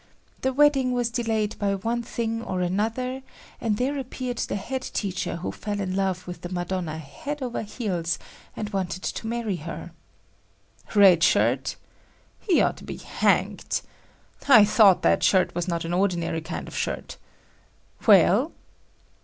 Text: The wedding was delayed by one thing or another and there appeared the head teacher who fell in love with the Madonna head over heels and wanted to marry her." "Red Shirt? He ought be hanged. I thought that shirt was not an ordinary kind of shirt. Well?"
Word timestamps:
The 0.41 0.51
wedding 0.51 0.93
was 0.93 1.11
delayed 1.11 1.55
by 1.59 1.75
one 1.75 2.01
thing 2.01 2.41
or 2.41 2.61
another 2.61 3.21
and 3.61 3.77
there 3.77 3.99
appeared 3.99 4.39
the 4.39 4.55
head 4.55 4.81
teacher 4.81 5.35
who 5.35 5.51
fell 5.51 5.79
in 5.79 5.95
love 5.95 6.25
with 6.25 6.41
the 6.41 6.49
Madonna 6.49 6.97
head 6.97 7.43
over 7.43 7.61
heels 7.61 8.17
and 8.55 8.71
wanted 8.71 9.03
to 9.03 9.27
marry 9.27 9.57
her." 9.57 9.91
"Red 10.95 11.21
Shirt? 11.23 11.75
He 12.39 12.59
ought 12.61 12.83
be 12.83 12.97
hanged. 12.97 13.81
I 14.47 14.65
thought 14.65 15.03
that 15.03 15.21
shirt 15.21 15.53
was 15.53 15.67
not 15.67 15.85
an 15.85 15.93
ordinary 15.93 16.41
kind 16.41 16.67
of 16.67 16.75
shirt. 16.75 17.17
Well?" 18.07 18.53